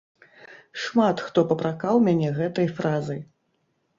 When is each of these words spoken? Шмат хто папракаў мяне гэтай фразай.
Шмат 0.83 1.17
хто 1.25 1.43
папракаў 1.51 1.95
мяне 2.07 2.29
гэтай 2.39 2.67
фразай. 2.79 3.21